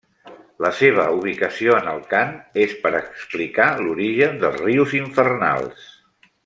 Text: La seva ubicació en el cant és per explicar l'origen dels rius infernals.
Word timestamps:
La 0.65 0.69
seva 0.77 1.03
ubicació 1.17 1.75
en 1.81 1.91
el 1.91 2.01
cant 2.15 2.33
és 2.65 2.73
per 2.87 2.93
explicar 3.03 3.71
l'origen 3.85 4.43
dels 4.45 4.61
rius 4.67 5.01
infernals. 5.05 5.89